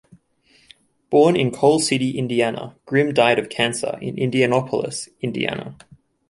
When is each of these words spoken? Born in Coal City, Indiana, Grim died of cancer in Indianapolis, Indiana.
Born 1.11 1.35
in 1.35 1.51
Coal 1.51 1.77
City, 1.79 2.17
Indiana, 2.17 2.75
Grim 2.87 3.13
died 3.13 3.37
of 3.37 3.49
cancer 3.49 3.99
in 4.01 4.17
Indianapolis, 4.17 5.07
Indiana. 5.21 5.77